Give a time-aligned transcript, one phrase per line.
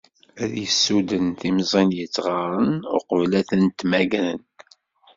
[0.43, 4.41] Ad yessuden timẓin yettɣaran uqbel ad tent-megren.